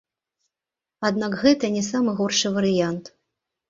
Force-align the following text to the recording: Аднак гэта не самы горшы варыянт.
Аднак 1.11 1.37
гэта 1.43 1.65
не 1.79 1.87
самы 1.91 2.19
горшы 2.25 2.47
варыянт. 2.61 3.19